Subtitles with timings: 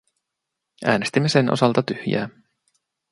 [0.85, 2.29] Äänestimme sen osalta tyhjää.